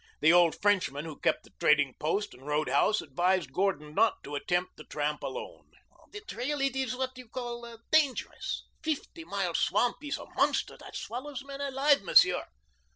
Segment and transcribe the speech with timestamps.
[0.19, 4.77] The old Frenchman who kept the trading post and roadhouse advised Gordon not to attempt
[4.77, 5.69] the tramp alone.
[6.11, 8.63] "The trail it ees what you call dangerous.
[8.81, 12.47] Feefty Mile Swamp ees a monster that swallows men alive, Monsieur.